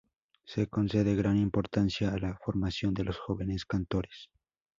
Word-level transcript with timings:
Se 0.45 0.65
concede 0.65 1.13
gran 1.13 1.37
importancia 1.37 2.09
a 2.11 2.17
la 2.17 2.35
formación 2.43 2.91
de 2.95 3.03
los 3.03 3.19
jóvenes 3.19 3.65
cantores. 3.67 4.31